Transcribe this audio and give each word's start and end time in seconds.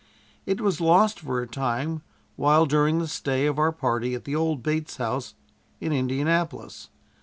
It 0.47 0.59
was 0.61 0.81
lost 0.81 1.19
for 1.19 1.43
a 1.43 1.45
little 1.45 2.01
while 2.35 2.65
during 2.65 2.97
the 2.97 3.07
stay 3.07 3.45
of 3.45 3.59
our 3.59 3.71
party 3.71 4.15
at 4.15 4.23
the 4.23 4.35
old 4.35 4.63
Bates 4.63 4.97
House 4.97 5.35
in 5.79 5.93
Indianapolis. 5.93 6.89